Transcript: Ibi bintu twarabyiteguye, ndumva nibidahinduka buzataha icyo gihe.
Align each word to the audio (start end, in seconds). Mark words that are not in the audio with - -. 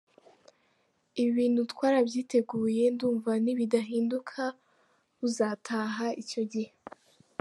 Ibi 1.19 1.31
bintu 1.39 1.61
twarabyiteguye, 1.71 2.83
ndumva 2.93 3.31
nibidahinduka 3.43 4.41
buzataha 5.19 6.07
icyo 6.21 6.43
gihe. 6.51 6.71